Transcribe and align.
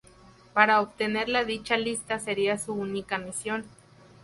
Para 0.55 0.81
obtener 0.81 1.29
la 1.29 1.43
dicha 1.45 1.77
lista 1.77 2.17
sería 2.17 2.57
su 2.57 2.73
única 2.73 3.19
misión. 3.19 3.65